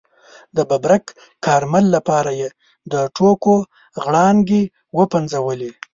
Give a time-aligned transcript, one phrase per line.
[0.55, 1.05] د ببرک
[1.45, 2.49] کارمل لپاره یې
[2.91, 3.55] د ټوکو
[4.03, 4.63] غړانګې
[4.99, 5.71] وپنځولې.